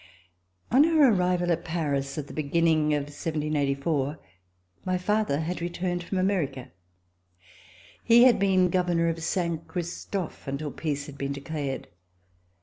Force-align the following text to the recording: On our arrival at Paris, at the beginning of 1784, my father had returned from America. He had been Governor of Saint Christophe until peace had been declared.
On 0.71 0.83
our 0.83 1.13
arrival 1.13 1.51
at 1.51 1.63
Paris, 1.63 2.17
at 2.17 2.25
the 2.25 2.33
beginning 2.33 2.91
of 2.95 3.03
1784, 3.03 4.17
my 4.83 4.97
father 4.97 5.41
had 5.41 5.61
returned 5.61 6.01
from 6.03 6.17
America. 6.17 6.71
He 8.03 8.23
had 8.23 8.39
been 8.39 8.71
Governor 8.71 9.09
of 9.09 9.21
Saint 9.21 9.67
Christophe 9.67 10.47
until 10.47 10.71
peace 10.71 11.05
had 11.05 11.19
been 11.19 11.33
declared. 11.33 11.87